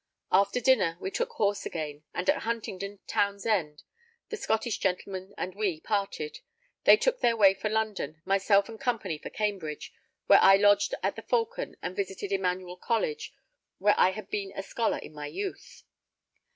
[0.31, 3.83] After dinner we took horse again, and at Huntingdon town's end
[4.29, 6.39] the Scottish gentlemen and we parted;
[6.85, 9.93] they took their way for London, myself and company for Cambridge,
[10.25, 13.31] where I lodged at the Falcon and visited Emmanuel College,
[13.77, 15.83] where I had been a scholar in my youth.